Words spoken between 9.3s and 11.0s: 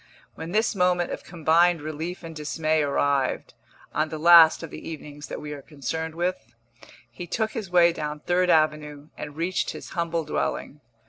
reached his humble dwelling.